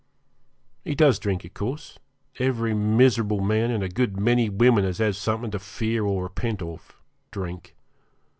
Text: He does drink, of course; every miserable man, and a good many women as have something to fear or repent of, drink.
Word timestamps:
He 0.83 0.95
does 0.95 1.19
drink, 1.19 1.45
of 1.45 1.53
course; 1.53 1.99
every 2.39 2.73
miserable 2.73 3.39
man, 3.39 3.69
and 3.69 3.83
a 3.83 3.87
good 3.87 4.17
many 4.19 4.49
women 4.49 4.83
as 4.83 4.97
have 4.97 5.15
something 5.15 5.51
to 5.51 5.59
fear 5.59 6.03
or 6.03 6.23
repent 6.23 6.63
of, 6.63 6.95
drink. 7.29 7.75